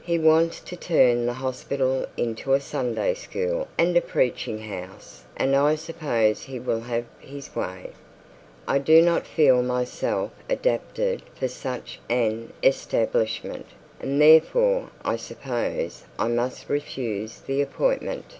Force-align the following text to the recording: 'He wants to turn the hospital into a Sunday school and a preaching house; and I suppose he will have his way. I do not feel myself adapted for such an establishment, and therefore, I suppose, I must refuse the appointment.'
'He 0.00 0.16
wants 0.16 0.60
to 0.60 0.76
turn 0.76 1.26
the 1.26 1.32
hospital 1.42 2.06
into 2.16 2.52
a 2.52 2.60
Sunday 2.60 3.14
school 3.14 3.66
and 3.76 3.96
a 3.96 4.00
preaching 4.00 4.60
house; 4.60 5.24
and 5.36 5.56
I 5.56 5.74
suppose 5.74 6.44
he 6.44 6.60
will 6.60 6.82
have 6.82 7.04
his 7.18 7.56
way. 7.56 7.90
I 8.68 8.78
do 8.78 9.02
not 9.02 9.26
feel 9.26 9.64
myself 9.64 10.30
adapted 10.48 11.22
for 11.34 11.48
such 11.48 11.98
an 12.08 12.52
establishment, 12.62 13.66
and 13.98 14.20
therefore, 14.20 14.90
I 15.04 15.16
suppose, 15.16 16.04
I 16.16 16.28
must 16.28 16.68
refuse 16.68 17.40
the 17.40 17.60
appointment.' 17.60 18.36